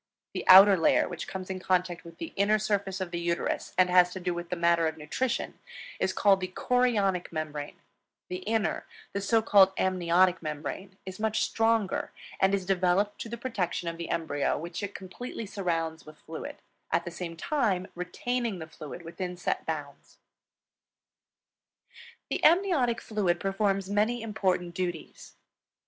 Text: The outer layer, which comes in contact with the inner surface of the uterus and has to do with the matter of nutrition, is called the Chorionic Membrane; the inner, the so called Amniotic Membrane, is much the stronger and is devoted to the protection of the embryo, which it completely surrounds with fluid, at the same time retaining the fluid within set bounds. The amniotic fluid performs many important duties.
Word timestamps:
The 0.33 0.43
outer 0.47 0.77
layer, 0.79 1.07
which 1.07 1.27
comes 1.27 1.51
in 1.51 1.59
contact 1.59 2.03
with 2.03 2.17
the 2.17 2.33
inner 2.35 2.57
surface 2.57 2.99
of 3.01 3.11
the 3.11 3.19
uterus 3.19 3.75
and 3.77 3.87
has 3.91 4.11
to 4.13 4.19
do 4.19 4.33
with 4.33 4.49
the 4.49 4.55
matter 4.55 4.87
of 4.87 4.97
nutrition, 4.97 5.59
is 5.99 6.11
called 6.11 6.39
the 6.41 6.47
Chorionic 6.47 7.31
Membrane; 7.31 7.75
the 8.27 8.37
inner, 8.37 8.87
the 9.13 9.21
so 9.21 9.43
called 9.43 9.73
Amniotic 9.77 10.41
Membrane, 10.41 10.97
is 11.05 11.19
much 11.19 11.37
the 11.41 11.51
stronger 11.51 12.11
and 12.39 12.55
is 12.55 12.65
devoted 12.65 13.09
to 13.19 13.29
the 13.29 13.37
protection 13.37 13.87
of 13.89 13.97
the 13.99 14.09
embryo, 14.09 14.57
which 14.57 14.81
it 14.81 14.95
completely 14.95 15.45
surrounds 15.45 16.03
with 16.03 16.17
fluid, 16.17 16.57
at 16.91 17.05
the 17.05 17.11
same 17.11 17.37
time 17.37 17.85
retaining 17.93 18.57
the 18.57 18.65
fluid 18.65 19.03
within 19.03 19.37
set 19.37 19.67
bounds. 19.67 20.17
The 22.31 22.43
amniotic 22.43 23.01
fluid 23.01 23.39
performs 23.39 23.87
many 23.87 24.23
important 24.23 24.73
duties. 24.73 25.35